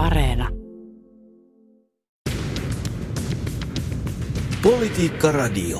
[0.00, 0.48] Areena.
[4.62, 5.78] Politiikka Radio.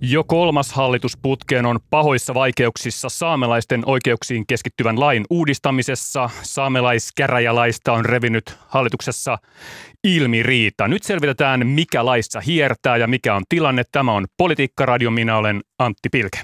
[0.00, 6.30] Jo kolmas hallitus putkeen on pahoissa vaikeuksissa saamelaisten oikeuksiin keskittyvän lain uudistamisessa.
[6.42, 9.38] Saamelaiskäräjälaista on revinyt hallituksessa
[10.04, 10.88] ilmi riita.
[10.88, 13.82] Nyt selvitetään, mikä laissa hiertää ja mikä on tilanne.
[13.92, 15.10] Tämä on Politiikka Radio.
[15.10, 16.38] Minä olen Antti Pilke.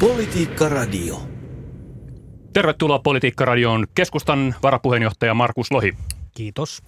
[0.00, 1.35] Politiikka Radio.
[2.56, 5.94] Tervetuloa Politiikka Radioon keskustan varapuheenjohtaja Markus Lohi.
[6.34, 6.82] Kiitos.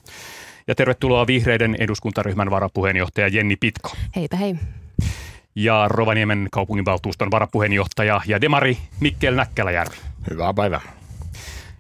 [0.67, 3.91] Ja tervetuloa vihreiden eduskuntaryhmän varapuheenjohtaja Jenni Pitko.
[4.17, 4.55] Heipä hei.
[5.55, 9.97] Ja Rovaniemen kaupunginvaltuuston varapuheenjohtaja ja demari Mikkel Näkkäläjärvi.
[10.31, 10.81] Hyvää päivää.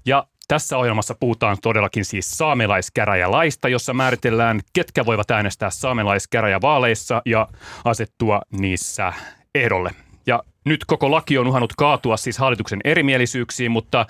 [0.06, 7.48] Ja tässä ohjelmassa puhutaan todellakin siis saamelaiskäräjälaista, jossa määritellään, ketkä voivat äänestää saamelaiskäräjävaaleissa ja
[7.84, 9.12] asettua niissä
[9.54, 9.90] ehdolle.
[10.68, 14.06] Nyt koko laki on uhannut kaatua siis hallituksen erimielisyyksiin, mutta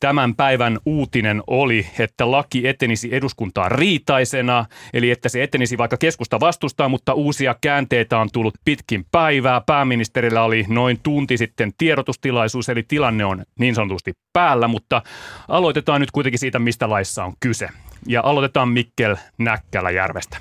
[0.00, 6.40] Tämän päivän uutinen oli, että laki etenisi eduskuntaan riitaisena, eli että se etenisi vaikka keskusta
[6.40, 9.60] vastustaa, mutta uusia käänteitä on tullut pitkin päivää.
[9.60, 15.02] Pääministerillä oli noin tunti sitten tiedotustilaisuus, eli tilanne on niin sanotusti päällä, mutta
[15.48, 17.68] aloitetaan nyt kuitenkin siitä, mistä laissa on kyse.
[18.06, 20.38] Ja aloitetaan Mikkel Näkkäläjärvestä.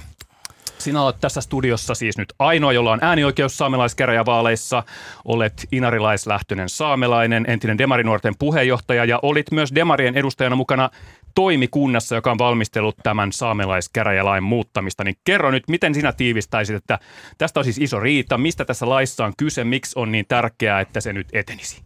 [0.77, 4.83] Sinä olet tässä studiossa siis nyt ainoa, jolla on äänioikeus saamelaiskäräjävaaleissa.
[5.25, 10.89] Olet inarilaislähtöinen saamelainen, entinen Demarinuorten puheenjohtaja ja olit myös Demarien edustajana mukana
[11.35, 15.03] toimikunnassa, joka on valmistellut tämän saamelaiskäräjälain muuttamista.
[15.03, 16.99] Niin kerro nyt, miten sinä tiivistäisit, että
[17.37, 21.01] tästä on siis iso riita, mistä tässä laissa on kyse, miksi on niin tärkeää, että
[21.01, 21.81] se nyt etenisi?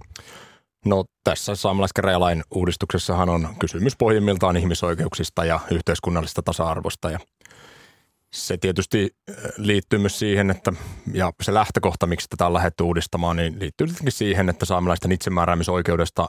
[0.86, 7.20] No tässä saamelaiskäräjälain uudistuksessahan on kysymys pohjimmiltaan ihmisoikeuksista ja yhteiskunnallisesta tasa-arvosta ja
[8.34, 10.74] se tietysti äh, liittyy myös siihen, että
[11.14, 16.28] ja se lähtökohta, miksi tätä on lähdetty uudistamaan, niin liittyy tietenkin siihen, että saamelaisten itsemääräämisoikeudesta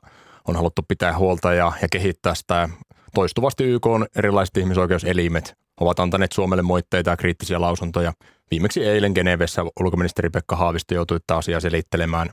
[0.49, 2.69] on haluttu pitää huolta ja, ja kehittää sitä.
[3.15, 8.13] Toistuvasti YK on erilaiset ihmisoikeuselimet ovat antaneet Suomelle moitteita ja kriittisiä lausuntoja.
[8.51, 12.31] Viimeksi eilen Genevessä ulkoministeri Pekka Haavisto joutui tätä asiaa selittelemään.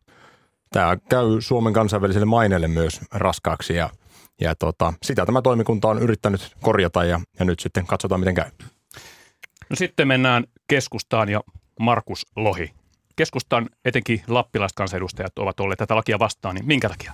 [0.70, 3.90] Tämä käy Suomen kansainväliselle maineelle myös raskaaksi ja,
[4.42, 8.52] ja tota, sitä tämä toimikunta on yrittänyt korjata ja, ja nyt sitten katsotaan miten käy.
[9.70, 11.42] No sitten mennään keskustaan ja
[11.80, 12.74] Markus Lohi.
[13.16, 17.14] Keskustan etenkin lappilaiset kansanedustajat ovat olleet tätä lakia vastaan, niin minkä takia?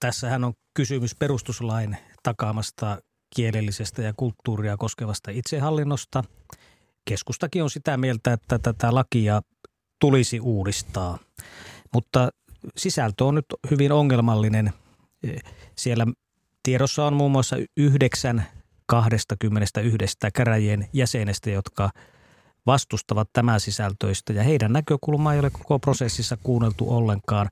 [0.00, 2.98] Tässähän on kysymys perustuslain takaamasta
[3.36, 6.24] kielellisestä ja kulttuuria koskevasta itsehallinnosta.
[7.04, 9.40] Keskustakin on sitä mieltä, että tätä lakia
[10.00, 11.18] tulisi uudistaa,
[11.94, 12.28] mutta
[12.76, 14.72] sisältö on nyt hyvin ongelmallinen.
[15.76, 16.06] Siellä
[16.62, 18.46] tiedossa on muun muassa yhdeksän
[18.90, 21.90] 21 käräjien jäsenestä, jotka
[22.66, 27.48] vastustavat tämän sisältöistä ja heidän näkökulmaa ei ole koko prosessissa kuunneltu ollenkaan.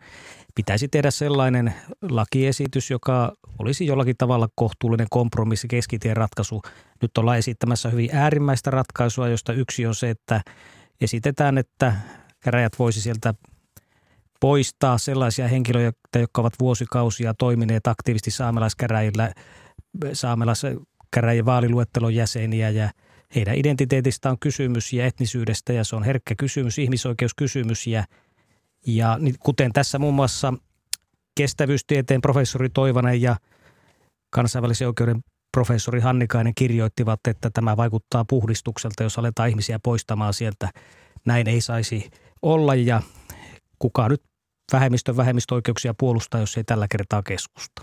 [0.55, 6.63] Pitäisi tehdä sellainen lakiesitys, joka olisi jollakin tavalla kohtuullinen kompromissi, keskitien ratkaisu.
[7.03, 10.41] Nyt ollaan esittämässä hyvin äärimmäistä ratkaisua, josta yksi on se, että
[11.01, 11.93] esitetään, että
[12.41, 13.35] käräjät voisi sieltä
[14.41, 19.33] poistaa sellaisia henkilöitä, jotka ovat vuosikausia toimineet aktiivisesti saamelaiskäräjillä
[20.13, 20.63] saamelais
[21.11, 22.91] käräjien vaaliluettelon jäseniä ja
[23.35, 28.05] heidän identiteetistä on kysymys ja etnisyydestä ja se on herkkä kysymys, ihmisoikeuskysymys ja,
[28.87, 30.55] ja kuten tässä muun muassa
[31.35, 33.37] kestävyystieteen professori Toivanen ja
[34.31, 40.71] kansainvälisen oikeuden professori Hannikainen kirjoittivat, että tämä vaikuttaa puhdistukselta, jos aletaan ihmisiä poistamaan sieltä.
[41.25, 42.11] Näin ei saisi
[42.43, 43.03] olla ja
[43.79, 44.23] kuka nyt
[44.73, 47.83] vähemmistön vähemmistöoikeuksia puolustaa, jos ei tällä kertaa keskusta.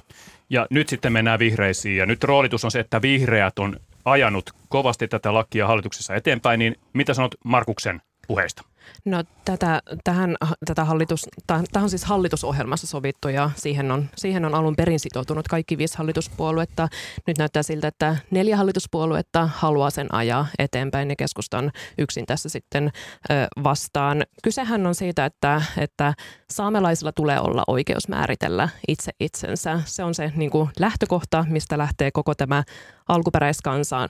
[0.49, 5.07] Ja nyt sitten mennään vihreisiin ja nyt roolitus on se, että vihreät on ajanut kovasti
[5.07, 8.63] tätä lakia hallituksessa eteenpäin, niin mitä sanot Markuksen puheista?
[9.05, 10.35] No tätä, tähän,
[10.65, 15.47] tätä hallitus, tämä on siis hallitusohjelmassa sovittu ja siihen on, siihen on alun perin sitoutunut
[15.47, 16.87] kaikki viisi hallituspuoluetta.
[17.27, 22.91] Nyt näyttää siltä, että neljä hallituspuoluetta haluaa sen ajaa eteenpäin ja keskustan yksin tässä sitten
[23.31, 24.23] ö, vastaan.
[24.43, 26.13] Kysehän on siitä, että, että
[26.51, 29.81] saamelaisilla tulee olla oikeus määritellä itse itsensä.
[29.85, 32.63] Se on se niin kuin lähtökohta, mistä lähtee koko tämä
[33.09, 34.09] alkuperäiskansaan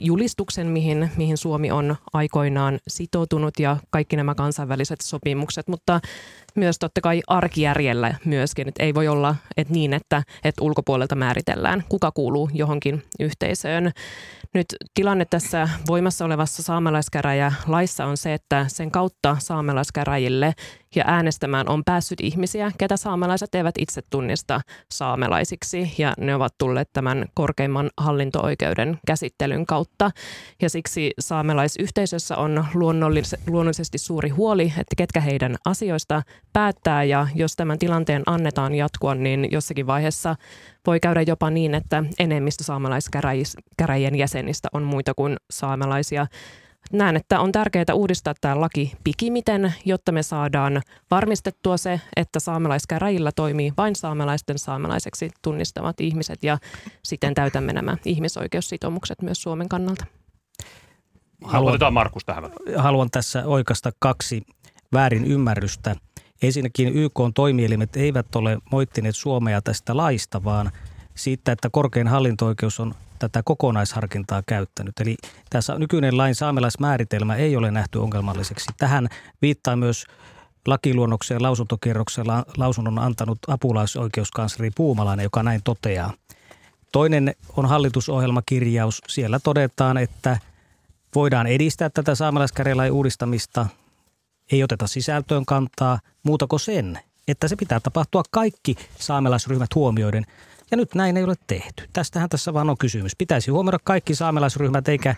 [0.00, 6.00] julistuksen, mihin, mihin Suomi on aikoinaan sitoutunut ja kaikki nämä kansainväliset sopimukset, mutta
[6.54, 8.68] myös totta kai arkijärjellä myöskin.
[8.68, 13.92] Että ei voi olla että niin, että, että ulkopuolelta määritellään, kuka kuuluu johonkin yhteisöön.
[14.54, 20.54] Nyt tilanne tässä voimassa olevassa saamelaiskäräjälaissa on se, että sen kautta saamelaiskäräjille
[20.94, 24.60] ja äänestämään on päässyt ihmisiä, ketä saamelaiset eivät itse tunnista
[24.90, 30.10] saamelaisiksi ja ne ovat tulleet tämän korkeimman hallinto-oikeuden käsittelyn kautta.
[30.62, 36.22] Ja siksi saamelaisyhteisössä on luonnollis- luonnollisesti suuri huoli, että ketkä heidän asioista
[36.52, 40.36] päättää ja jos tämän tilanteen annetaan jatkua, niin jossakin vaiheessa
[40.86, 46.26] voi käydä jopa niin, että enemmistö saamelaiskäräjien jäsenistä on muita kuin saamelaisia.
[46.92, 53.32] Näen, että on tärkeää uudistaa tämä laki pikimiten, jotta me saadaan varmistettua se, että saamelaiskäräjillä
[53.36, 56.58] toimii vain saamelaisten saamelaiseksi tunnistavat ihmiset ja
[57.02, 60.06] siten täytämme nämä ihmisoikeussitoumukset myös Suomen kannalta.
[61.44, 62.50] Haluan, Otetaan Markus tähän.
[62.76, 64.42] Haluan tässä oikasta kaksi
[64.92, 65.96] väärin ymmärrystä.
[66.42, 70.70] Ensinnäkin YK toimielimet eivät ole moittineet Suomea tästä laista, vaan
[71.16, 75.00] siitä, että korkein hallinto-oikeus on tätä kokonaisharkintaa käyttänyt.
[75.00, 75.16] Eli
[75.50, 78.66] tässä nykyinen lain saamelaismääritelmä ei ole nähty ongelmalliseksi.
[78.76, 79.08] Tähän
[79.42, 80.04] viittaa myös
[80.66, 86.12] lakiluonnokseen lausuntokierroksella lausunnon antanut apulaisoikeuskansleri Puumalainen, joka näin toteaa.
[86.92, 89.02] Toinen on hallitusohjelmakirjaus.
[89.08, 90.38] Siellä todetaan, että
[91.14, 93.66] voidaan edistää tätä saamelaiskäräjälain uudistamista.
[94.52, 96.98] Ei oteta sisältöön kantaa muuta kuin sen,
[97.28, 100.26] että se pitää tapahtua kaikki saamelaisryhmät huomioiden–
[100.70, 101.88] ja nyt näin ei ole tehty.
[101.92, 103.16] Tästähän tässä vaan on kysymys.
[103.16, 105.14] Pitäisi huomioida kaikki saamelaisryhmät eikä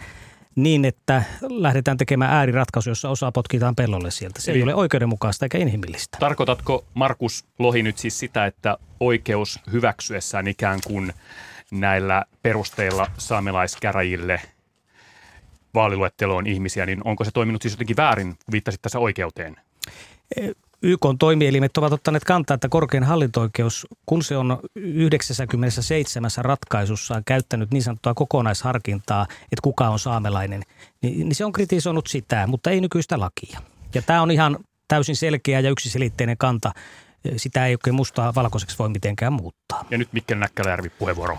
[0.54, 4.40] niin, että lähdetään tekemään ääriratkaisu, jossa osa potkitaan pellolle sieltä.
[4.40, 6.18] Se Eli ei ole oikeudenmukaista eikä inhimillistä.
[6.20, 11.12] Tarkoitatko Markus Lohi nyt siis sitä, että oikeus hyväksyessään ikään kuin
[11.70, 14.40] näillä perusteilla saamelaiskäräjille
[15.74, 19.56] vaaliluetteloon ihmisiä, niin onko se toiminut siis jotenkin väärin, viittasit tässä oikeuteen?
[20.82, 27.82] YK toimielimet ovat ottaneet kantaa, että korkein hallinto-oikeus, kun se on 97 ratkaisussaan käyttänyt niin
[27.82, 30.62] sanottua kokonaisharkintaa, että kuka on saamelainen,
[31.02, 33.60] niin, niin se on kritisoinut sitä, mutta ei nykyistä lakia.
[33.94, 34.58] Ja tämä on ihan
[34.88, 36.72] täysin selkeä ja yksiselitteinen kanta.
[37.36, 39.84] Sitä ei oikein mustaa valkoiseksi voi mitenkään muuttaa.
[39.90, 41.38] Ja nyt Mikkel Näkkäläjärvi puheenvuoro.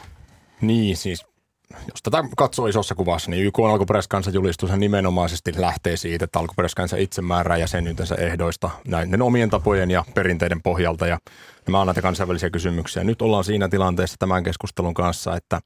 [0.62, 1.26] Niin, siis
[1.74, 7.22] jos tätä katsoo isossa kuvassa, niin YK on alkuperäiskansajulistus nimenomaisesti lähtee siitä, että alkuperäiskansa itse
[7.22, 11.08] määrää jäsenyytensä ehdoista näiden omien tapojen ja perinteiden pohjalta.
[11.08, 11.20] Ja
[11.68, 13.04] nämä on näitä kansainvälisiä kysymyksiä.
[13.04, 15.60] Nyt ollaan siinä tilanteessa tämän keskustelun kanssa, että,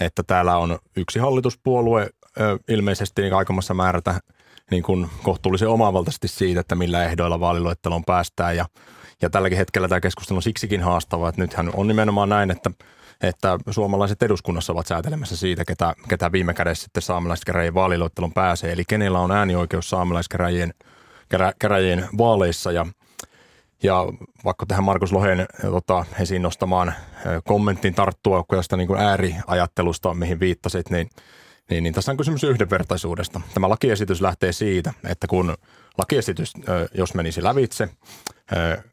[0.00, 2.10] että täällä on yksi hallituspuolue
[2.68, 4.20] ilmeisesti niin aikomassa määrätä
[4.70, 8.56] niin kuin kohtuullisen omavaltaisesti siitä, että millä ehdoilla vaaliluetteloon päästään.
[8.56, 8.66] Ja,
[9.22, 12.70] ja tälläkin hetkellä tämä keskustelu on siksikin haastava, että nythän on nimenomaan näin, että–
[13.22, 18.72] että suomalaiset eduskunnassa ovat säätelemässä siitä, ketä, ketä viime kädessä sitten saamelaiskäräjien vaaliluettelun pääsee.
[18.72, 20.74] Eli kenellä on äänioikeus saamelaiskäräjien
[21.28, 22.86] kerä, käräjien vaaleissa ja
[23.82, 24.04] ja
[24.44, 26.94] vaikka tähän Markus Lohen tota, esiin nostamaan
[27.44, 31.10] kommenttiin tarttua tästä niin kuin ääriajattelusta, mihin viittasit, niin,
[31.70, 33.40] niin, niin tässä on kysymys yhdenvertaisuudesta.
[33.54, 35.56] Tämä lakiesitys lähtee siitä, että kun
[35.98, 36.52] lakiesitys,
[36.94, 37.88] jos menisi lävitse,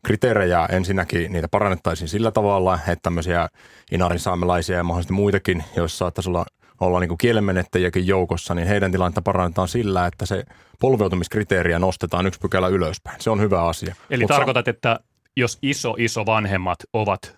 [0.05, 3.49] kriteerejä ensinnäkin niitä parannettaisiin sillä tavalla, että tämmöisiä
[3.91, 6.45] inarin saamelaisia ja mahdollisesti muitakin, joissa saattaisi olla,
[6.79, 10.43] olla niin kielenmenettäjiäkin joukossa, niin heidän tilannetta parannetaan sillä, että se
[10.79, 13.21] polveutumiskriteeriä nostetaan yksi pykälä ylöspäin.
[13.21, 13.95] Se on hyvä asia.
[14.09, 14.99] Eli Mut tarkoitat, että
[15.35, 17.37] jos iso, iso vanhemmat ovat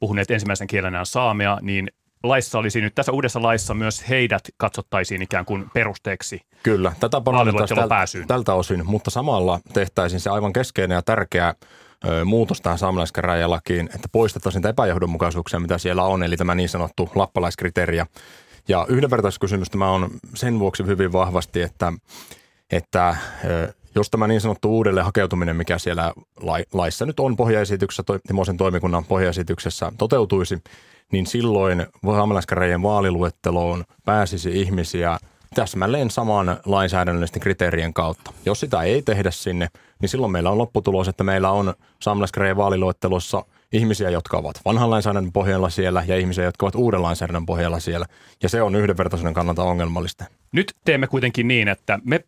[0.00, 1.88] puhuneet ensimmäisen kielenään saamea, niin
[2.24, 6.40] laissa olisi nyt, tässä uudessa laissa myös heidät katsottaisiin ikään kuin perusteeksi.
[6.62, 11.54] Kyllä, tätä parannettaisiin tältä, tältä osin, mutta samalla tehtäisiin se aivan keskeinen ja tärkeä
[12.08, 17.10] ö, muutos tähän saamelaiskäräjälakiin, että poistettaisiin niitä epäjohdonmukaisuuksia, mitä siellä on, eli tämä niin sanottu
[17.14, 17.96] lappalaiskriteeri.
[18.68, 21.92] Ja yhdenvertaisuuskysymys tämä on sen vuoksi hyvin vahvasti, että,
[22.72, 23.16] että
[23.94, 26.12] jos tämä niin sanottu uudelleen hakeutuminen, mikä siellä
[26.72, 30.58] laissa nyt on pohjaesityksessä, Timosen toimikunnan pohjaesityksessä toteutuisi,
[31.12, 35.18] niin silloin saamelaiskäräjien vaaliluetteloon pääsisi ihmisiä
[35.54, 38.32] täsmälleen saman lainsäädännöllisten kriteerien kautta.
[38.46, 39.68] Jos sitä ei tehdä sinne,
[40.00, 45.32] niin silloin meillä on lopputulos, että meillä on saamelaiskäräjien vaaliluettelossa ihmisiä, jotka ovat vanhan lainsäädännön
[45.32, 48.06] pohjalla siellä ja ihmisiä, jotka ovat uuden lainsäädännön pohjalla siellä.
[48.42, 50.24] Ja se on yhdenvertaisuuden kannalta ongelmallista.
[50.52, 52.24] Nyt teemme kuitenkin niin, että me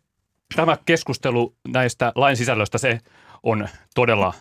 [0.55, 2.37] tämä keskustelu näistä lain
[2.77, 2.99] se
[3.43, 4.33] on todella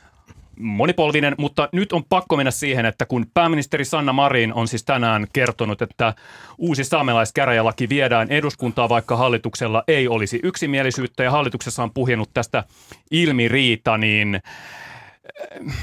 [0.60, 5.26] monipolvinen, mutta nyt on pakko mennä siihen, että kun pääministeri Sanna Marin on siis tänään
[5.32, 6.14] kertonut, että
[6.58, 12.64] uusi saamelaiskäräjälaki viedään eduskuntaan, vaikka hallituksella ei olisi yksimielisyyttä ja hallituksessa on puhjennut tästä
[13.10, 14.42] ilmiriita, niin äh,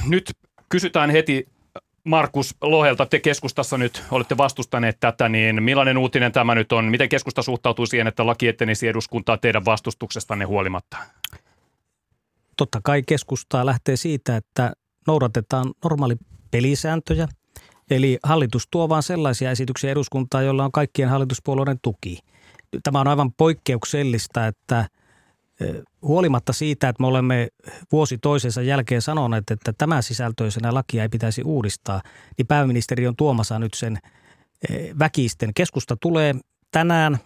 [0.08, 0.38] nyt
[0.70, 1.48] kysytään heti
[2.04, 6.86] Markus Lohelta, te keskustassa nyt olette vastustaneet tätä, niin millainen uutinen tämä nyt on?
[6.86, 10.98] Miten keskusta suhtautuu siihen, että laki etenisi eduskuntaa teidän vastustuksestanne huolimatta?
[12.58, 14.74] Totta kai keskustaa lähtee siitä, että
[15.08, 16.16] noudatetaan normaali
[16.52, 17.28] pelisääntöjä.
[17.90, 22.20] Eli hallitus tuo vain sellaisia esityksiä eduskuntaan, joilla on kaikkien hallituspuolueiden tuki.
[22.84, 24.88] Tämä on aivan poikkeuksellista, että
[26.02, 27.48] huolimatta siitä, että me olemme
[27.92, 32.02] vuosi toisensa jälkeen sanoneet, että tämä sisältöisenä lakia ei pitäisi uudistaa,
[32.38, 33.98] niin pääministeri on tuomassa nyt sen
[35.00, 35.54] väkisten.
[35.56, 36.36] Keskusta tulee
[36.72, 37.18] tänään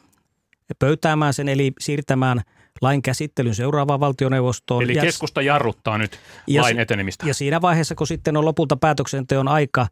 [0.80, 2.42] pöytäämään sen, eli siirtämään
[2.82, 4.84] lain käsittelyn seuraavaan valtioneuvostoon.
[4.84, 7.28] Eli keskusta jarruttaa nyt ja, lain etenemistä.
[7.28, 9.88] Ja siinä vaiheessa, kun sitten on lopulta päätöksenteon aika,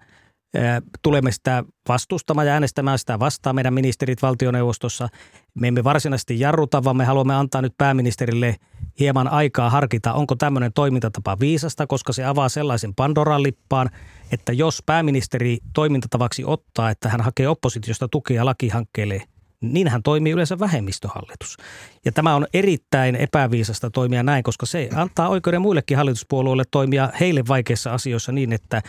[1.01, 5.10] tulemme sitä vastustamaan ja äänestämään sitä vastaan meidän ministerit valtioneuvostossa.
[5.54, 8.56] Me emme varsinaisesti jarruta, vaan me haluamme antaa nyt pääministerille
[9.00, 13.89] hieman aikaa harkita, onko tämmöinen toimintatapa viisasta, koska se avaa sellaisen Pandoran lippaan,
[14.32, 19.22] että jos pääministeri toimintatavaksi ottaa, että hän hakee oppositiosta tukea lakihankkeelle–
[19.74, 21.57] niin hän toimii yleensä vähemmistöhallitus.
[22.05, 27.43] Ja tämä on erittäin epäviisasta toimia näin, koska se antaa oikeuden muillekin hallituspuolueille toimia heille
[27.48, 28.81] vaikeissa asioissa niin, että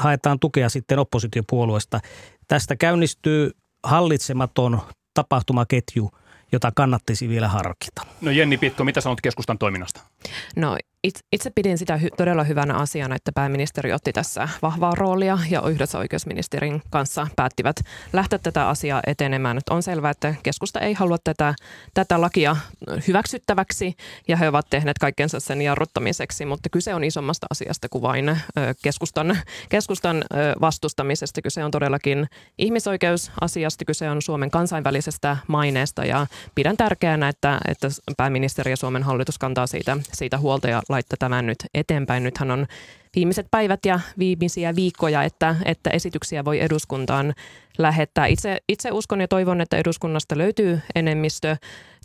[0.00, 2.00] haetaan tukea sitten oppositiopuolueesta.
[2.48, 3.50] Tästä käynnistyy
[3.84, 4.80] hallitsematon
[5.14, 6.10] tapahtumaketju,
[6.52, 8.02] jota kannattaisi vielä harkita.
[8.20, 10.00] No Jenni Pitko, mitä sanot keskustan toiminnasta?
[10.56, 10.78] No
[11.32, 15.98] itse pidin sitä hy- todella hyvänä asiana, että pääministeri otti tässä vahvaa roolia ja yhdessä
[15.98, 17.76] oikeusministerin kanssa päättivät
[18.12, 19.56] lähteä tätä asiaa etenemään.
[19.56, 21.54] Nyt on selvää, että keskusta ei halua tätä,
[21.94, 22.56] tätä lakia
[23.08, 23.96] hyväksyttäväksi
[24.28, 28.40] ja he ovat tehneet kaikkensa sen jarruttamiseksi, mutta kyse on isommasta asiasta kuin vain
[28.82, 30.24] keskustan, keskustan
[30.60, 31.42] vastustamisesta.
[31.42, 32.26] Kyse on todellakin
[32.58, 39.38] ihmisoikeusasiasta, kyse on Suomen kansainvälisestä maineesta ja pidän tärkeänä, että, että pääministeri ja Suomen hallitus
[39.38, 42.22] kantaa siitä, siitä huolta ja laittaa tämän nyt eteenpäin.
[42.22, 42.66] Nythän on
[43.16, 47.34] viimeiset päivät ja viimeisiä viikkoja, että, että esityksiä voi eduskuntaan
[47.78, 48.26] lähettää.
[48.26, 51.56] Itse, itse uskon ja toivon, että eduskunnasta löytyy enemmistö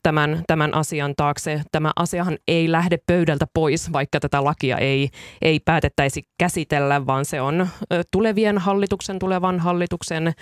[0.04, 1.62] tämän, tämän asian taakse.
[1.72, 5.10] Tämä asiahan ei lähde pöydältä pois, vaikka tätä lakia ei,
[5.42, 7.68] ei päätettäisi käsitellä, vaan se on
[8.12, 10.34] tulevien hallituksen, tulevan hallituksen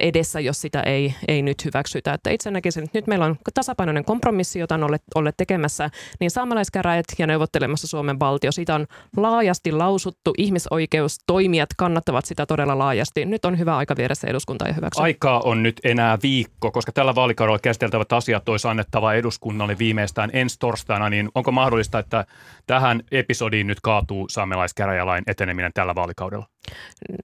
[0.00, 2.14] edessä, jos sitä ei, ei nyt hyväksytä.
[2.14, 5.90] Että itse näkisin, että nyt meillä on tasapainoinen kompromissi, jota on olleet, tekemässä
[6.20, 8.52] niin saamelaiskäräjät ja neuvottelemassa Suomen valtio.
[8.52, 13.24] Siitä on laajasti lausuttu, ihmisoikeustoimijat kannattavat sitä todella laajasti.
[13.24, 15.04] Nyt on hyvä aika viedä se eduskunta ja hyväksyä.
[15.04, 20.56] Aikaa on nyt enää viikko, koska tällä vaalikaudella käsiteltävät asiat olisi annettava eduskunnalle viimeistään ensi
[20.58, 22.24] torstaina, niin onko mahdollista, että
[22.66, 26.53] tähän episodiin nyt kaatuu saamelaiskäräjälain eteneminen tällä vaalikaudella?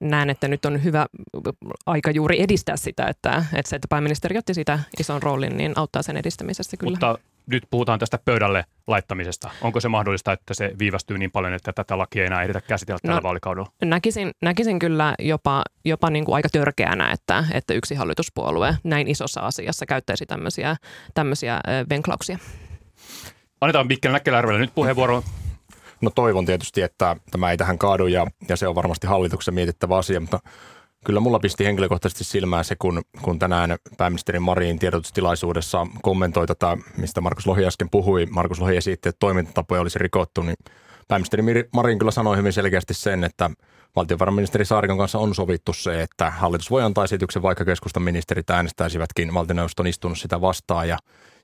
[0.01, 1.05] Näen, että nyt on hyvä
[1.85, 6.01] aika juuri edistää sitä, että, että se, että pääministeri otti sitä ison roolin, niin auttaa
[6.01, 6.91] sen edistämisessä kyllä.
[6.91, 7.17] Mutta
[7.47, 9.49] nyt puhutaan tästä pöydälle laittamisesta.
[9.61, 12.99] Onko se mahdollista, että se viivästyy niin paljon, että tätä lakia ei enää ehditä käsitellä
[13.01, 13.71] tällä no, vaalikaudella?
[13.85, 19.41] Näkisin, näkisin kyllä jopa, jopa niin kuin aika törkeänä, että, että yksi hallituspuolue näin isossa
[19.41, 20.75] asiassa käyttäisi tämmöisiä,
[21.13, 22.37] tämmöisiä venklauksia.
[23.61, 25.23] Annetaan Mikkel Näkkeläärvelle nyt puheenvuoro
[26.01, 29.97] No toivon tietysti, että tämä ei tähän kaadu ja, ja se on varmasti hallituksen mietittävä
[29.97, 30.39] asia, mutta
[31.05, 37.21] kyllä mulla pisti henkilökohtaisesti silmään se, kun, kun tänään pääministeri Marin tiedotustilaisuudessa kommentoi tätä, mistä
[37.21, 38.25] Markus Lohi äsken puhui.
[38.25, 40.55] Markus Lohi esitti, että toimintatapoja olisi rikottu, niin
[41.11, 43.49] pääministeri Marin kyllä sanoi hyvin selkeästi sen, että
[43.95, 49.33] valtiovarainministeri Saarikon kanssa on sovittu se, että hallitus voi antaa esityksen, vaikka keskustan ministerit äänestäisivätkin
[49.33, 50.97] valtioneuvoston istunut sitä vastaan ja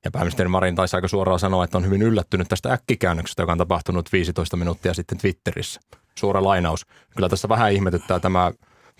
[0.06, 3.58] ja pääministeri Marin taisi aika suoraan sanoa, että on hyvin yllättynyt tästä äkkikäännöksestä, joka on
[3.58, 5.82] tapahtunut 15 minuuttia sitten Twitterissä.
[6.16, 6.86] Suora lainaus.
[7.16, 8.52] Kyllä tässä vähän ihmetyttää tämä,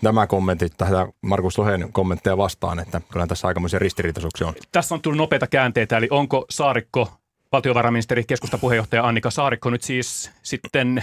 [0.02, 4.54] tämä kommentti tähän Markus Lohen kommentteja vastaan, että kyllä tässä aikamoisia ristiriitaisuuksia on.
[4.72, 7.17] Tässä on tullut nopeita käänteitä, eli onko Saarikko,
[7.52, 11.02] valtiovarainministeri, keskustapuheenjohtaja Annika Saarikko nyt siis sitten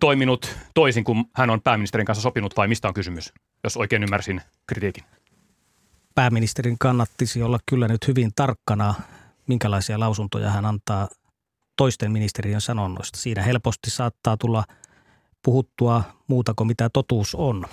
[0.00, 3.32] toiminut toisin kuin hän on pääministerin kanssa sopinut vai mistä on kysymys,
[3.64, 5.04] jos oikein ymmärsin kritiikin?
[6.14, 8.94] pääministerin kannattisi olla kyllä nyt hyvin tarkkana,
[9.46, 11.08] minkälaisia lausuntoja hän antaa
[11.76, 13.18] toisten ministeriön sanonnoista.
[13.18, 14.64] Siinä helposti saattaa tulla
[15.42, 17.64] puhuttua muuta kuin mitä totuus on.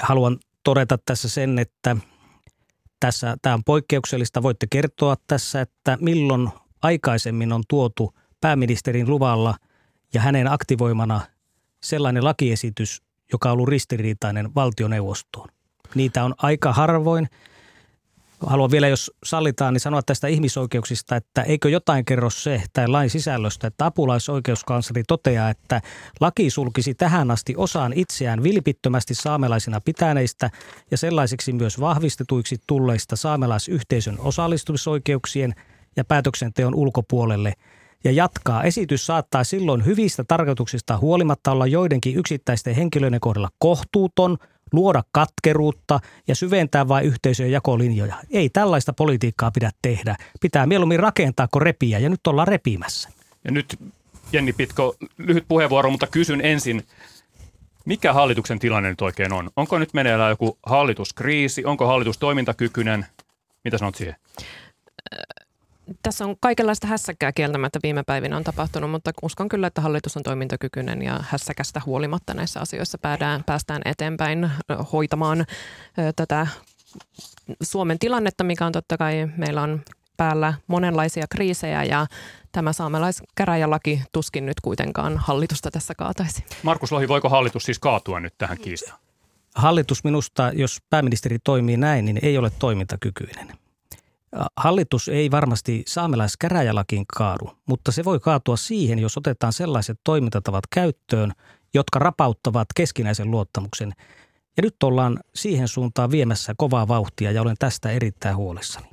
[0.00, 1.96] Haluan todeta tässä sen, että
[3.00, 4.42] tässä, tämä on poikkeuksellista.
[4.42, 6.48] Voitte kertoa tässä, että milloin
[6.82, 9.54] aikaisemmin on tuotu pääministerin luvalla
[10.14, 11.20] ja hänen aktivoimana
[11.82, 13.02] sellainen lakiesitys,
[13.32, 15.48] joka on ollut ristiriitainen valtioneuvostoon.
[15.94, 17.28] Niitä on aika harvoin.
[18.46, 23.10] Haluan vielä, jos sallitaan, niin sanoa tästä ihmisoikeuksista, että eikö jotain kerro se tai lain
[23.10, 25.80] sisällöstä, että apulaisoikeuskansleri toteaa, että
[26.20, 30.50] laki sulkisi tähän asti osaan itseään vilpittömästi saamelaisina pitäneistä
[30.90, 35.54] ja sellaisiksi myös vahvistetuiksi tulleista saamelaisyhteisön osallistumisoikeuksien
[35.96, 37.52] ja päätöksenteon ulkopuolelle–
[38.04, 38.62] ja jatkaa.
[38.62, 44.36] Esitys saattaa silloin hyvistä tarkoituksista huolimatta olla joidenkin yksittäisten henkilöiden kohdalla kohtuuton–
[44.72, 48.14] luoda katkeruutta ja syventää vain yhteisöjen jakolinjoja.
[48.30, 50.16] Ei tällaista politiikkaa pidä tehdä.
[50.40, 53.08] Pitää mieluummin rakentaa kuin repiä ja nyt ollaan repimässä.
[53.44, 53.78] Ja nyt
[54.32, 56.86] Jenni Pitko, lyhyt puheenvuoro, mutta kysyn ensin,
[57.84, 59.50] mikä hallituksen tilanne nyt oikein on?
[59.56, 61.64] Onko nyt meneillään joku hallituskriisi?
[61.64, 63.06] Onko hallitus toimintakykyinen?
[63.64, 64.16] Mitä sanot siihen?
[66.02, 70.22] Tässä on kaikenlaista hässäkkää kieltämättä viime päivinä on tapahtunut, mutta uskon kyllä, että hallitus on
[70.22, 74.50] toimintakykyinen ja hässäkästä huolimatta näissä asioissa päädään, päästään eteenpäin
[74.92, 75.46] hoitamaan
[76.16, 76.46] tätä
[77.62, 79.82] Suomen tilannetta, mikä on totta kai, meillä on
[80.16, 82.06] päällä monenlaisia kriisejä ja
[82.52, 86.44] tämä saamelaiskäräjälaki tuskin nyt kuitenkaan hallitusta tässä kaataisi.
[86.62, 88.98] Markus Lohi, voiko hallitus siis kaatua nyt tähän kiistaan?
[89.54, 93.48] Hallitus minusta, jos pääministeri toimii näin, niin ei ole toimintakykyinen.
[94.56, 101.32] Hallitus ei varmasti saamelaiskäräjälakiin kaadu, mutta se voi kaatua siihen, jos otetaan sellaiset toimintatavat käyttöön,
[101.74, 103.92] jotka rapauttavat keskinäisen luottamuksen.
[104.56, 108.86] Ja nyt ollaan siihen suuntaan viemässä kovaa vauhtia ja olen tästä erittäin huolissani.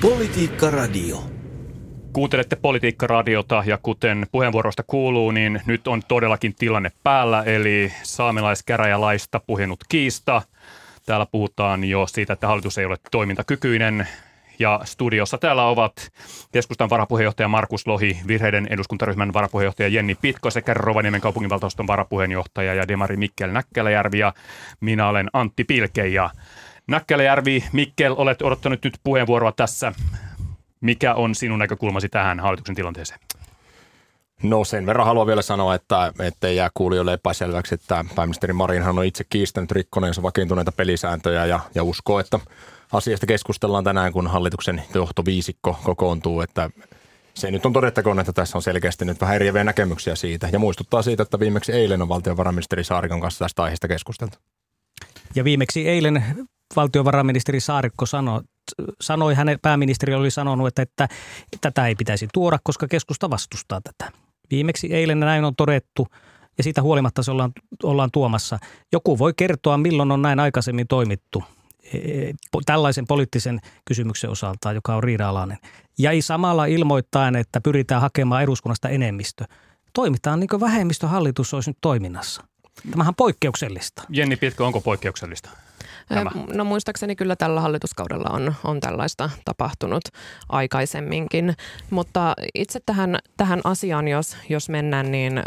[0.00, 1.24] Politiikka Radio.
[2.12, 9.78] Kuuntelette Politiikka-radiota ja kuten puheenvuorosta kuuluu, niin nyt on todellakin tilanne päällä, eli saamelaiskäräjälaista puhunut
[9.88, 10.42] kiista.
[11.06, 14.08] Täällä puhutaan jo siitä, että hallitus ei ole toimintakykyinen.
[14.58, 16.12] Ja studiossa täällä ovat
[16.52, 23.16] keskustan varapuheenjohtaja Markus Lohi, virheiden eduskuntaryhmän varapuheenjohtaja Jenni Pitko sekä Rovaniemen kaupunginvaltuuston varapuheenjohtaja ja Demari
[23.16, 24.32] Mikkel Näkkäläjärvi ja
[24.80, 26.30] minä olen Antti Pilke ja
[26.86, 29.92] Näkkäläjärvi, Mikkel, olet odottanut nyt puheenvuoroa tässä.
[30.80, 33.20] Mikä on sinun näkökulmasi tähän hallituksen tilanteeseen?
[34.42, 39.04] No sen verran haluan vielä sanoa, että ettei jää kuulijoille epäselväksi, että pääministeri Marinhan on
[39.04, 42.40] itse kiistänyt rikkoneensa vakiintuneita pelisääntöjä ja, ja uskoo, että
[42.92, 46.70] asiasta keskustellaan tänään, kun hallituksen johtoviisikko kokoontuu, että
[47.34, 50.48] se nyt on todettakoon, että tässä on selkeästi nyt vähän eriäviä näkemyksiä siitä.
[50.52, 54.38] Ja muistuttaa siitä, että viimeksi eilen on valtiovarainministeri Saarikon kanssa tästä aiheesta keskusteltu.
[55.34, 56.24] Ja viimeksi eilen
[56.76, 58.40] valtiovarainministeri Saarikko sanoi,
[59.00, 61.08] sanoi hänen pääministeri oli sanonut, että, että
[61.60, 64.25] tätä ei pitäisi tuoda, koska keskusta vastustaa tätä.
[64.50, 66.06] Viimeksi eilen näin on todettu
[66.58, 68.58] ja siitä huolimatta se ollaan, ollaan tuomassa.
[68.92, 71.44] Joku voi kertoa, milloin on näin aikaisemmin toimittu
[71.92, 72.30] e,
[72.66, 75.58] tällaisen poliittisen kysymyksen osalta, joka on riida-alainen.
[75.98, 79.44] Ja ei samalla ilmoittaen, että pyritään hakemaan eduskunnasta enemmistö.
[79.92, 82.44] Toimitaan niin kuin vähemmistöhallitus olisi nyt toiminnassa.
[82.90, 84.02] Tämähän on poikkeuksellista.
[84.08, 85.50] Jenni Pitkä, onko poikkeuksellista?
[86.54, 90.04] No muistaakseni kyllä tällä hallituskaudella on, on tällaista tapahtunut
[90.48, 91.56] aikaisemminkin,
[91.90, 95.42] mutta itse tähän, tähän asiaan, jos, jos mennään, niin...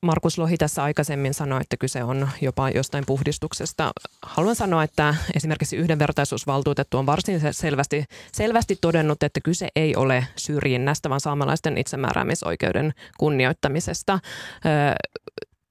[0.00, 3.92] Markus Lohi tässä aikaisemmin sanoi, että kyse on jopa jostain puhdistuksesta.
[4.22, 11.08] Haluan sanoa, että esimerkiksi yhdenvertaisuusvaltuutettu on varsin selvästi, selvästi todennut, että kyse ei ole syrjinnästä,
[11.08, 14.18] vaan saamelaisten itsemääräämisoikeuden kunnioittamisesta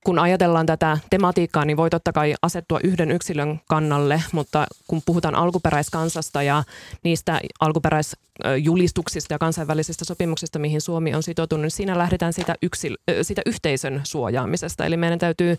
[0.05, 5.35] kun ajatellaan tätä tematiikkaa, niin voi totta kai asettua yhden yksilön kannalle, mutta kun puhutaan
[5.35, 6.63] alkuperäiskansasta ja
[7.03, 13.41] niistä alkuperäisjulistuksista ja kansainvälisistä sopimuksista, mihin Suomi on sitoutunut, niin siinä lähdetään siitä, yksil, siitä
[13.45, 14.85] yhteisön suojaamisesta.
[14.85, 15.57] Eli meidän täytyy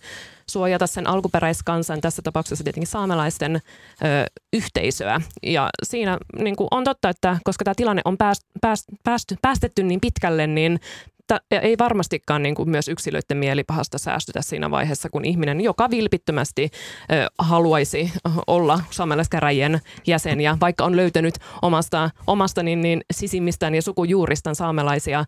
[0.50, 3.61] suojata sen alkuperäiskansan, tässä tapauksessa tietenkin saamelaisten ö,
[4.52, 5.20] yhteisöä.
[5.42, 10.00] Ja siinä niin on totta, että koska tämä tilanne on pääst, pääst, pääst, päästetty niin
[10.00, 10.81] pitkälle, niin
[11.51, 16.71] ei varmastikaan niin kuin myös yksilöiden mielipahasta säästytä siinä vaiheessa, kun ihminen, joka vilpittömästi
[17.13, 18.13] ö, haluaisi
[18.47, 25.21] olla saamelaiskäräjien jäsen ja vaikka on löytänyt omasta, omasta niin, niin sisimmistään ja sukujuuristaan saamelaisia
[25.21, 25.25] ö,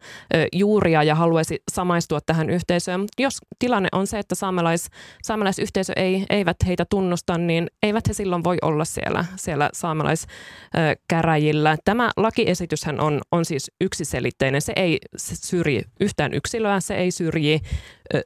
[0.53, 3.01] juuria ja haluaisi samaistua tähän yhteisöön.
[3.01, 4.89] Mutta jos tilanne on se, että saamelais,
[5.23, 11.77] saamelaisyhteisö ei, eivät heitä tunnusta, niin eivät he silloin voi olla siellä, siellä saamelaiskäräjillä.
[11.85, 14.61] Tämä lakiesityshän on, on siis yksiselitteinen.
[14.61, 17.61] Se ei syrji yhtään yksilöä, se ei syrji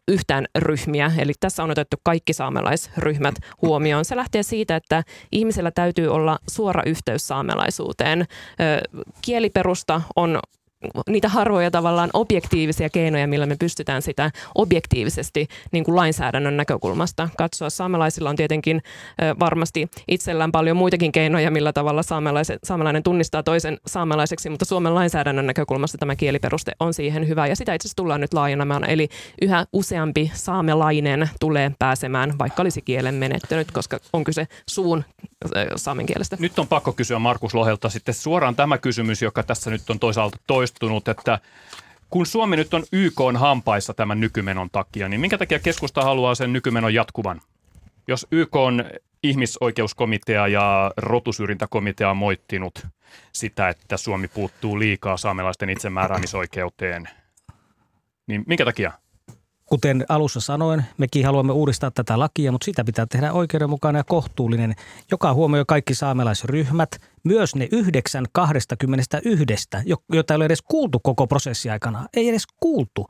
[0.08, 1.12] yhtään ryhmiä.
[1.18, 4.04] Eli tässä on otettu kaikki saamelaisryhmät huomioon.
[4.04, 8.24] Se lähtee siitä, että ihmisellä täytyy olla suora yhteys saamelaisuuteen.
[9.22, 10.40] Kieliperusta on
[11.08, 17.70] niitä harvoja tavallaan objektiivisia keinoja, millä me pystytään sitä objektiivisesti niin kuin lainsäädännön näkökulmasta katsoa.
[17.70, 18.82] Saamelaisilla on tietenkin
[19.40, 22.02] varmasti itsellään paljon muitakin keinoja, millä tavalla
[22.64, 27.74] saamelainen tunnistaa toisen saamelaiseksi, mutta Suomen lainsäädännön näkökulmasta tämä kieliperuste on siihen hyvä ja sitä
[27.74, 28.90] itse asiassa tullaan nyt laajenemaan.
[28.90, 29.08] Eli
[29.42, 35.04] yhä useampi saamelainen tulee pääsemään, vaikka olisi kielen menettänyt, koska on kyse suun
[35.76, 36.36] saamen kielestä.
[36.40, 40.38] Nyt on pakko kysyä Markus Lohelta sitten suoraan tämä kysymys, joka tässä nyt on toisaalta
[40.46, 41.38] toistunut, että
[42.10, 46.34] kun Suomi nyt on YK on hampaissa tämän nykymenon takia, niin minkä takia keskusta haluaa
[46.34, 47.40] sen nykymenon jatkuvan?
[48.08, 48.84] Jos YK on
[49.22, 52.86] ihmisoikeuskomitea ja rotusyrjintäkomitea on moittinut
[53.32, 57.08] sitä, että Suomi puuttuu liikaa saamelaisten itsemääräämisoikeuteen,
[58.26, 58.92] niin minkä takia?
[59.68, 64.74] Kuten alussa sanoin, mekin haluamme uudistaa tätä lakia, mutta sitä pitää tehdä oikeudenmukainen ja kohtuullinen,
[65.10, 66.88] joka huomioi kaikki saamelaisryhmät,
[67.24, 72.06] myös ne yhdeksän kahdestakymmenestä yhdestä, joita ei ole edes kuultu koko prosessi aikana.
[72.14, 73.06] Ei edes kuultu.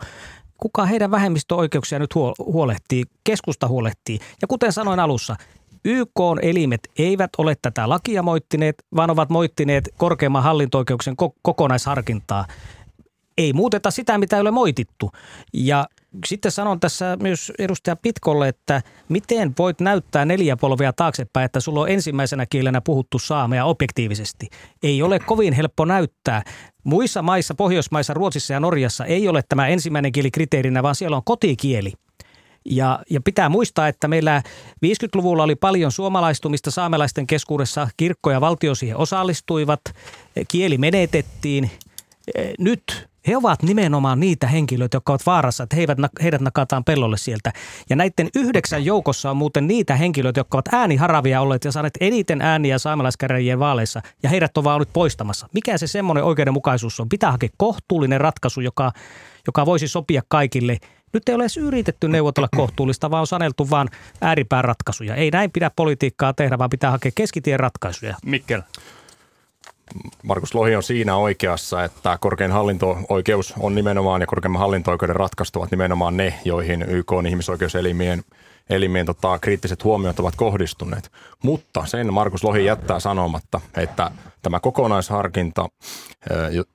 [0.57, 3.05] Kuka heidän vähemmistöoikeuksia nyt huolehtii?
[3.25, 4.19] Keskusta huolehtii.
[4.43, 5.37] Ja kuten sanoin alussa,
[5.85, 12.47] YK-elimet eivät ole tätä lakia moittineet, vaan ovat moittineet korkeimman hallinto-oikeuksen kokonaisharkintaa.
[13.39, 15.11] Ei muuteta sitä, mitä ei ole moitittu.
[15.53, 15.87] Ja
[16.27, 21.81] sitten sanon tässä myös edustaja Pitkolle, että miten voit näyttää neljä polvia taaksepäin, että sulla
[21.81, 24.49] on ensimmäisenä kielenä puhuttu saamea objektiivisesti.
[24.83, 26.43] Ei ole kovin helppo näyttää.
[26.85, 31.25] Muissa maissa, Pohjoismaissa, Ruotsissa ja Norjassa ei ole tämä ensimmäinen kieli kriteerinä, vaan siellä on
[31.25, 31.93] kotikieli.
[32.65, 34.43] Ja, ja pitää muistaa, että meillä
[34.87, 37.89] 50-luvulla oli paljon suomalaistumista saamelaisten keskuudessa.
[37.97, 39.81] Kirkko ja valtio siihen osallistuivat,
[40.49, 41.71] kieli menetettiin.
[42.59, 47.53] Nyt he ovat nimenomaan niitä henkilöitä, jotka ovat vaarassa, että heidät, heidät nakataan pellolle sieltä.
[47.91, 52.43] Ja näiden yhdeksän joukossa on muuten niitä henkilöitä, jotka ovat ääniharavia olleet ja saaneet eniten
[52.43, 55.49] ääniä saamelaiskäräjien vaaleissa, ja heidät on vaan nyt poistamassa.
[55.55, 57.09] Mikä se semmoinen oikeudenmukaisuus on?
[57.09, 58.93] Pitää hakea kohtuullinen ratkaisu, joka,
[59.47, 60.79] joka voisi sopia kaikille.
[61.13, 63.89] Nyt ei ole edes yritetty neuvotella kohtuullista, vaan on saneltu vain
[64.21, 65.15] ääripään ratkaisuja.
[65.15, 68.17] Ei näin pidä politiikkaa tehdä, vaan pitää hakea keskitien ratkaisuja.
[68.25, 68.63] Mikkel.
[70.23, 75.71] Markus Lohi on siinä oikeassa, että korkein hallinto-oikeus on nimenomaan ja korkeimman hallinto-oikeuden ratkaistu ovat
[75.71, 78.23] nimenomaan ne, joihin YK on ihmisoikeuselimien
[78.71, 81.13] elimien tota, kriittiset huomiot ovat kohdistuneet.
[81.43, 84.11] Mutta sen Markus Lohi jättää sanomatta, että
[84.43, 85.69] tämä kokonaisharkinta,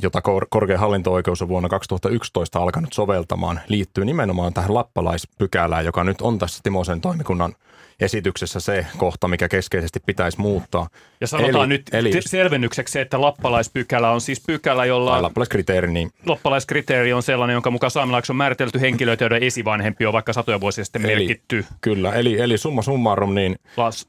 [0.01, 6.39] jota korkein hallinto-oikeus on vuonna 2011 alkanut soveltamaan, liittyy nimenomaan tähän lappalaispykälään, joka nyt on
[6.39, 7.55] tässä Timosen toimikunnan–
[7.99, 10.87] esityksessä se kohta, mikä keskeisesti pitäisi muuttaa.
[11.21, 15.21] Ja sanotaan eli, nyt eli, selvennykseksi, että lappalaispykälä on siis pykälä, jolla...
[15.21, 16.11] Lappalaiskriteeri, niin...
[16.25, 20.85] Lappalaiskriteeri on sellainen, jonka mukaan saamelaiksi on määritelty henkilöitä, joiden esivanhempi on vaikka satoja vuosia
[20.85, 21.65] sitten eli, merkitty.
[21.81, 23.55] Kyllä, eli, eli summa summarum, niin...
[23.77, 24.07] Las,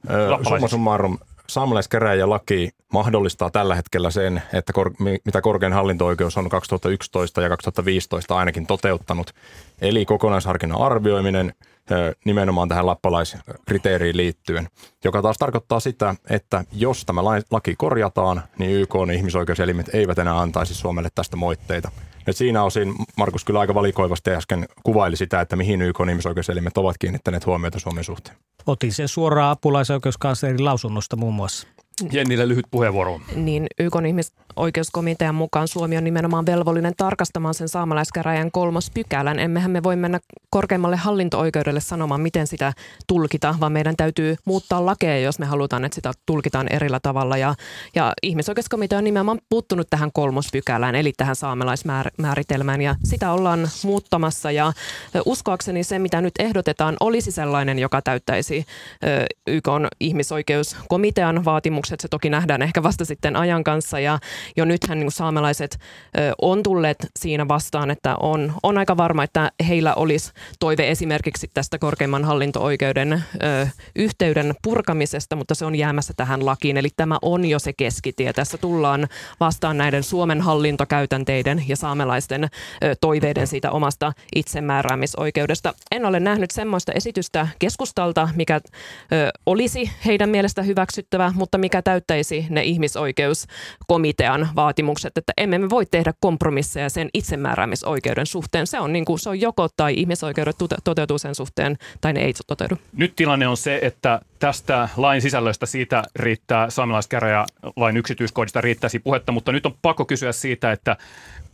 [0.49, 4.91] summa summarum, saamelaiskäräjälaki mahdollistaa tällä hetkellä sen, että kor,
[5.25, 9.35] mitä korkein hallinto-oikeus on 2011 ja 2015 ainakin toteuttanut.
[9.81, 11.55] Eli kokonaisharkinnan arvioiminen–
[12.25, 14.69] nimenomaan tähän lappalaiskriteeriin liittyen,
[15.05, 20.41] joka taas tarkoittaa sitä, että jos tämä laki korjataan, niin YK on ihmisoikeuselimet eivät enää
[20.41, 21.91] antaisi Suomelle tästä moitteita.
[22.27, 26.99] Et siinä osin Markus kyllä aika valikoivasti äsken kuvaili sitä, että mihin YK ihmisoikeuselimet ovat
[26.99, 28.37] kiinnittäneet huomiota Suomen suhteen.
[28.67, 31.69] Otin sen suoraan apulaisoikeuskanslerin lausunnosta muun muassa.
[32.13, 33.21] Jennille lyhyt puheenvuoro.
[33.37, 39.39] Niin YK ihmisoikeuskomitean mukaan Suomi on nimenomaan velvollinen tarkastamaan sen saamelaiskäräjän kolmos pykälän.
[39.39, 42.73] Emmehän me voi mennä korkeimmalle hallinto-oikeudelle sanomaan, miten sitä
[43.07, 47.37] tulkita, vaan meidän täytyy muuttaa lakeja, jos me halutaan, että sitä tulkitaan erillä tavalla.
[47.37, 47.55] Ja,
[47.95, 54.51] ja ihmisoikeuskomitea on nimenomaan puuttunut tähän kolmospykälään, eli tähän saamelaismääritelmään, ja sitä ollaan muuttamassa.
[54.51, 54.73] Ja
[55.27, 58.67] uskoakseni se, mitä nyt ehdotetaan, olisi sellainen, joka täyttäisi
[59.47, 59.69] YK
[60.01, 62.01] ihmisoikeuskomitean vaatimukset muutokset.
[62.01, 64.19] Se toki nähdään ehkä vasta sitten ajan kanssa ja
[64.57, 65.79] jo nythän niin saamelaiset
[66.43, 71.79] on tulleet siinä vastaan, että on, on aika varma, että heillä olisi toive esimerkiksi tästä
[71.79, 73.67] korkeimman hallinto-oikeuden ö,
[73.97, 76.77] yhteyden purkamisesta, mutta se on jäämässä tähän lakiin.
[76.77, 78.33] Eli tämä on jo se keskitie.
[78.33, 79.09] Tässä tullaan
[79.41, 82.49] vastaan näiden Suomen hallintokäytänteiden ja saamelaisten ö,
[83.01, 85.75] toiveiden siitä omasta itsemääräämisoikeudesta.
[85.93, 88.61] En ole nähnyt semmoista esitystä keskustalta, mikä ö,
[89.47, 96.13] olisi heidän mielestä hyväksyttävä, mutta mikä täyttäisi ne ihmisoikeuskomitean vaatimukset, että emme me voi tehdä
[96.21, 98.67] kompromisseja sen itsemääräämisoikeuden suhteen.
[98.67, 102.33] Se on, niin kuin, se on joko tai ihmisoikeudet toteutuu sen suhteen tai ne ei
[102.47, 102.79] toteudu.
[102.93, 106.69] Nyt tilanne on se, että tästä lain sisällöstä siitä riittää
[107.77, 110.97] lain yksityiskohdista riittäisi puhetta, mutta nyt on pakko kysyä siitä, että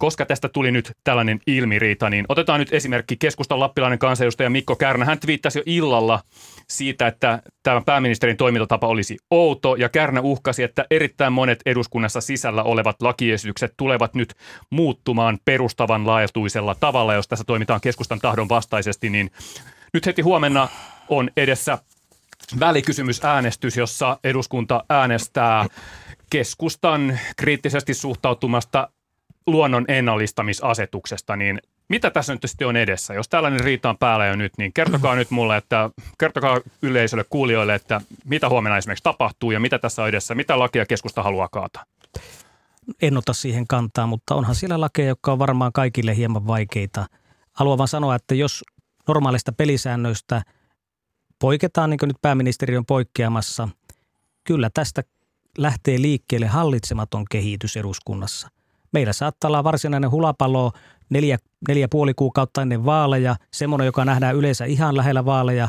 [0.01, 5.05] koska tästä tuli nyt tällainen ilmiriita, niin otetaan nyt esimerkki keskustan lappilainen kansanedustaja Mikko Kärnä.
[5.05, 6.21] Hän twiittasi jo illalla
[6.69, 12.63] siitä, että tämä pääministerin toimintatapa olisi outo ja Kärnä uhkasi, että erittäin monet eduskunnassa sisällä
[12.63, 14.35] olevat lakiesitykset tulevat nyt
[14.71, 19.31] muuttumaan perustavanlaatuisella tavalla, jos tässä toimitaan keskustan tahdon vastaisesti, niin
[19.95, 20.69] nyt heti huomenna
[21.09, 21.79] on edessä
[22.61, 25.67] välikysymysäänestys, jossa eduskunta äänestää
[26.31, 28.89] keskustan kriittisesti suhtautumasta
[29.47, 33.15] luonnon ennallistamisasetuksesta, niin mitä tässä nyt sitten on edessä?
[33.15, 37.75] Jos tällainen riita on päällä jo nyt, niin kertokaa nyt mulle, että kertokaa yleisölle, kuulijoille,
[37.75, 41.85] että mitä huomenna esimerkiksi tapahtuu ja mitä tässä on edessä, mitä lakia keskusta haluaa kaataa?
[43.03, 47.07] En ota siihen kantaa, mutta onhan siellä lakeja, jotka on varmaan kaikille hieman vaikeita.
[47.53, 48.65] Haluan vaan sanoa, että jos
[49.09, 50.43] normaalista pelisäännöistä
[51.39, 53.69] poiketaan, niin kuin nyt pääministeri on poikkeamassa,
[54.45, 55.03] kyllä tästä
[55.59, 58.49] lähtee liikkeelle hallitsematon kehitys eduskunnassa–
[58.93, 60.73] Meillä saattaa olla varsinainen hulapalo
[61.11, 65.69] neljä, neljä puoli kuukautta ennen vaaleja, semmoinen, joka nähdään yleensä ihan lähellä vaaleja.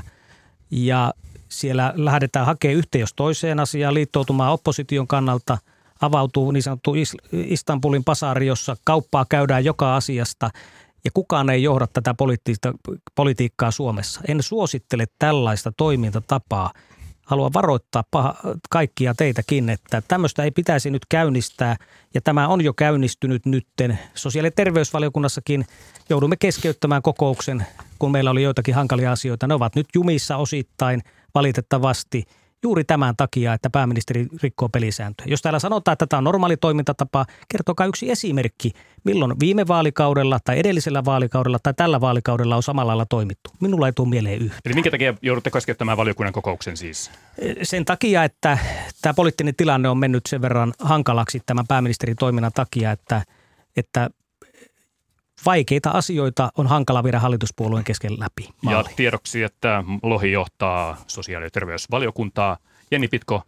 [0.71, 1.13] Ja
[1.49, 5.57] siellä lähdetään hakemaan yhteen jos toiseen asiaan liittoutumaan opposition kannalta.
[6.01, 6.93] Avautuu niin sanottu
[7.33, 10.49] Istanbulin pasari, jossa kauppaa käydään joka asiasta
[11.05, 12.15] ja kukaan ei johda tätä
[13.15, 14.21] politiikkaa Suomessa.
[14.27, 16.71] En suosittele tällaista toimintatapaa–
[17.31, 18.35] haluan varoittaa paha,
[18.69, 21.75] kaikkia teitäkin, että tämmöistä ei pitäisi nyt käynnistää.
[22.13, 23.99] Ja tämä on jo käynnistynyt nytten.
[24.15, 25.65] Sosiaali- ja terveysvaliokunnassakin
[26.09, 27.65] joudumme keskeyttämään kokouksen,
[27.99, 29.47] kun meillä oli joitakin hankalia asioita.
[29.47, 31.01] Ne ovat nyt jumissa osittain
[31.35, 32.23] valitettavasti–
[32.63, 35.27] juuri tämän takia, että pääministeri rikkoo pelisääntöjä.
[35.29, 38.71] Jos täällä sanotaan, että tämä on normaali toimintatapa, kertokaa yksi esimerkki,
[39.03, 43.49] milloin viime vaalikaudella tai edellisellä vaalikaudella tai tällä vaalikaudella on samalla lailla toimittu.
[43.59, 44.59] Minulla ei tule mieleen yhtä.
[44.65, 47.11] Eli minkä takia joudutte keskeyttämään valiokunnan kokouksen siis?
[47.63, 48.57] Sen takia, että
[49.01, 53.21] tämä poliittinen tilanne on mennyt sen verran hankalaksi tämän pääministerin toiminnan takia, että,
[53.77, 54.09] että
[55.45, 58.49] vaikeita asioita on hankala viedä hallituspuolueen kesken läpi.
[58.61, 58.89] Maaliin.
[58.89, 62.57] Ja tiedoksi, että Lohi johtaa sosiaali- ja terveysvaliokuntaa.
[62.91, 63.41] Jenni Pitko,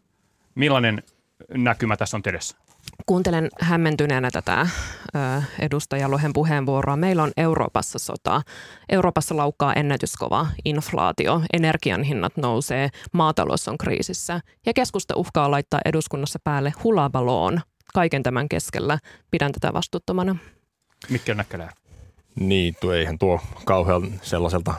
[0.56, 1.04] millainen
[1.54, 2.58] näkymä tässä on edessä?
[3.06, 4.68] Kuuntelen hämmentyneenä tätä
[5.60, 6.98] edustaja Lohen puheenvuoroa.
[6.98, 8.42] Meillä on Euroopassa sota.
[8.90, 16.40] Euroopassa laukkaa ennätyskova inflaatio, energian hinnat nousee, maatalous on kriisissä ja keskusta uhkaa laittaa eduskunnassa
[16.44, 17.62] päälle hulabaloon
[17.94, 19.00] kaiken tämän keskellä.
[19.32, 20.36] Pidän tätä vastuuttomana.
[21.10, 21.72] Mikkel Näkkälä.
[22.36, 24.74] Niin, tuo eihän tuo kauhean sellaiselta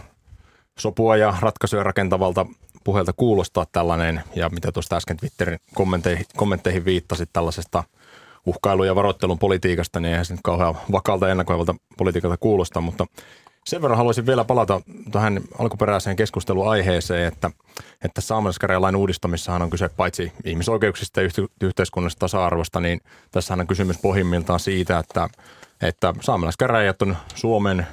[0.79, 2.47] sopua ja ratkaisuja rakentavalta
[2.85, 7.85] puheelta kuulostaa tällainen, ja mitä tuosta äsken Twitterin kommentteihin, kommentteihin viittasit tällaisesta
[8.47, 13.07] uhkailu- ja varoittelun politiikasta, niin eihän se nyt kauhean vakaalta ja ennakoivalta politiikalta kuulosta, mutta
[13.67, 14.81] sen verran haluaisin vielä palata
[15.13, 17.51] tähän alkuperäiseen keskusteluaiheeseen, että,
[18.05, 21.29] että saamelaiskäräjälain uudistamissahan on kyse paitsi ihmisoikeuksista ja
[21.61, 23.01] yhteiskunnallisesta tasa-arvosta, niin
[23.31, 25.29] tässä on kysymys pohjimmiltaan siitä, että
[25.83, 27.87] että saamelaiskäräjät on Suomen,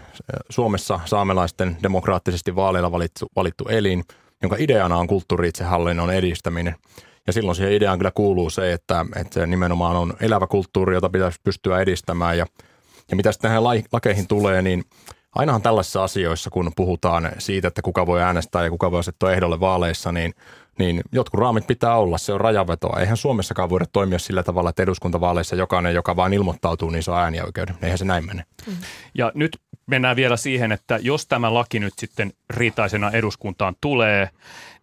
[0.49, 4.03] Suomessa saamelaisten demokraattisesti vaaleilla valittu, valittu elin,
[4.41, 6.75] jonka ideana on kulttuuri-itsehallinnon edistäminen.
[7.27, 11.09] Ja silloin siihen ideaan kyllä kuuluu se, että, että se nimenomaan on elävä kulttuuri, jota
[11.09, 12.37] pitäisi pystyä edistämään.
[12.37, 12.45] Ja,
[13.09, 14.83] ja mitä sitten tähän lakeihin tulee, niin
[15.35, 19.59] ainahan tällaisissa asioissa, kun puhutaan siitä, että kuka voi äänestää ja kuka voi asettua ehdolle
[19.59, 20.33] vaaleissa, niin–
[20.79, 22.99] niin jotkut raamit pitää olla, se on rajavetoa.
[22.99, 27.75] Eihän Suomessakaan voida toimia sillä tavalla, että eduskuntavaaleissa jokainen, joka vaan ilmoittautuu, niin saa äänioikeuden.
[27.81, 28.45] Eihän se näin mene.
[28.67, 28.73] Mm.
[29.13, 34.29] Ja nyt mennään vielä siihen, että jos tämä laki nyt sitten riitaisena eduskuntaan tulee,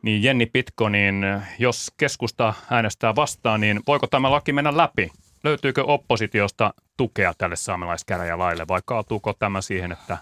[0.03, 1.27] niin Jenni Pitko, niin
[1.59, 5.11] jos keskusta äänestää vastaan, niin voiko tämä laki mennä läpi?
[5.45, 10.19] Löytyykö oppositiosta tukea tälle saamelaiskäräjälaille vai kaatuuko tämä siihen, että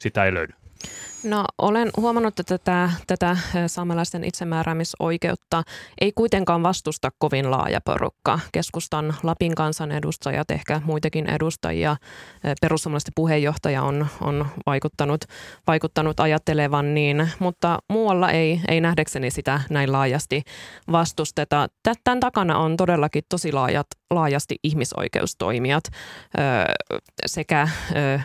[0.00, 0.52] sitä ei löydy?
[1.24, 5.62] No olen huomannut, että tätä, tätä saamelaisten itsemääräämisoikeutta
[6.00, 8.40] ei kuitenkaan vastusta kovin laaja porukka.
[8.52, 11.96] Keskustan Lapin kansanedustajat, ehkä muitakin edustajia,
[12.60, 15.24] perussuomalaisten puheenjohtaja on, on vaikuttanut,
[15.66, 20.42] vaikuttanut ajattelevan niin, mutta muualla ei, ei nähdäkseni sitä näin laajasti
[20.92, 21.68] vastusteta.
[22.04, 25.84] Tämän takana on todellakin tosi laajat, laajasti ihmisoikeustoimijat
[27.26, 27.68] sekä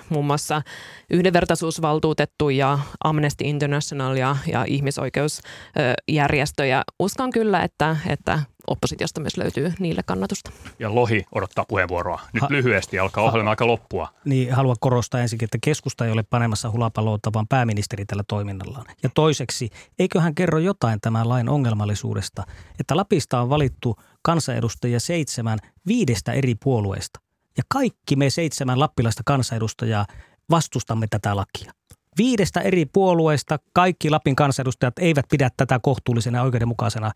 [0.10, 0.62] muun muassa
[1.10, 6.84] yhdenvertaisuusvaltuutettu ja Amnesty International ja, ja ihmisoikeusjärjestöjä.
[7.00, 10.52] Uskon kyllä, että, että oppositiosta myös löytyy niille kannatusta.
[10.80, 12.22] Ja Lohi odottaa puheenvuoroa.
[12.34, 14.08] Nyt ha- lyhyesti, alkaa ohjelma aika loppua.
[14.26, 18.86] Niin, haluan korostaa ensinnäkin, että keskusta ei ole panemassa hulapaloota, vaan pääministeri tällä toiminnallaan.
[19.04, 22.44] Ja toiseksi, eiköhän kerro jotain tämän lain ongelmallisuudesta,
[22.80, 27.20] että Lapista on valittu kansanedustajia seitsemän viidestä eri puolueesta.
[27.58, 30.06] Ja kaikki me seitsemän lappilaista kansanedustajaa
[30.50, 31.72] vastustamme tätä lakia.
[32.20, 37.12] Viidestä eri puolueesta kaikki Lapin kansanedustajat eivät pidä tätä kohtuullisena ja oikeudenmukaisena.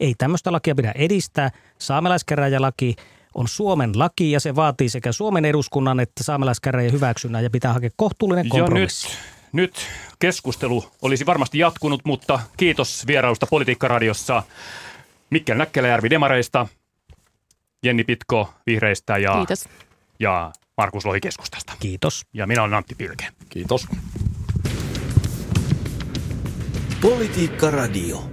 [0.00, 1.50] Ei tämmöistä lakia pidä edistää.
[1.78, 2.96] Saamelaiskäräjälaki
[3.34, 7.90] on Suomen laki ja se vaatii sekä Suomen eduskunnan että saamelaiskäräjien hyväksynnän ja pitää hakea
[7.96, 9.08] kohtuullinen kompromissi.
[9.08, 9.14] Jo
[9.52, 9.86] nyt, nyt
[10.18, 14.42] keskustelu olisi varmasti jatkunut, mutta kiitos vierailusta Politiikkaradiossa.
[15.30, 16.66] Mikkel Näkkeläjärvi Demareista,
[17.82, 19.68] Jenni Pitko Vihreistä ja, Kiitos.
[20.18, 21.72] ja Markus Lohi keskustasta.
[21.80, 22.26] Kiitos.
[22.32, 23.26] Ja minä olen Antti Pilke.
[23.48, 23.86] Kiitos.
[27.02, 28.31] Politiikka Radio.